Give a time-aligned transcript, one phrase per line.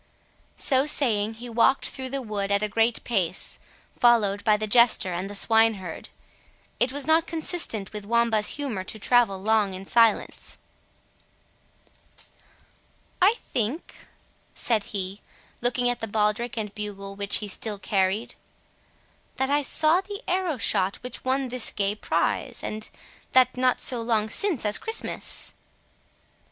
[0.55, 3.59] So saying, he walked through the wood at a great pace,
[3.99, 6.09] followed by the jester and the swineherd.
[6.79, 10.57] It was not consistent with Wamba's humour to travel long in silence.
[13.21, 13.93] "I think,"
[14.55, 15.21] said he,
[15.61, 18.33] looking at the baldric and bugle which he still carried,
[19.35, 22.89] "that I saw the arrow shot which won this gay prize, and
[23.33, 25.53] that not so long since as Christmas."